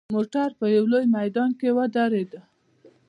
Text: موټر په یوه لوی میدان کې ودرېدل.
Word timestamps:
موټر 0.15 0.49
په 0.59 0.65
یوه 0.75 0.89
لوی 0.91 1.05
میدان 1.17 1.49
کې 1.59 1.69
ودرېدل. 1.77 2.41